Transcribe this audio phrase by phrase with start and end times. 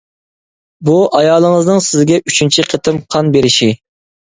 [0.87, 3.75] -بۇ، ئايالىڭىزنىڭ سىزگە ئۈچىنچى قېتىم قان بېرىشى.